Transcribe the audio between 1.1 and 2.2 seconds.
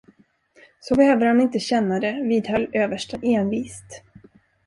han inte känna det,